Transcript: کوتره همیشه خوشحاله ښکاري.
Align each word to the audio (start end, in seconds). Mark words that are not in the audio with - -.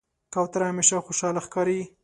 کوتره 0.33 0.65
همیشه 0.71 0.97
خوشحاله 1.07 1.41
ښکاري. 1.45 1.79